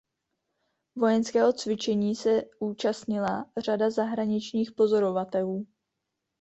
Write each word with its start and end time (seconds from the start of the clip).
Vojenského 0.95 1.53
cvičení 1.53 2.15
se 2.15 2.41
účastnila 2.59 3.45
řada 3.57 3.89
zahraničních 3.89 4.71
pozorovatelů. 4.71 5.67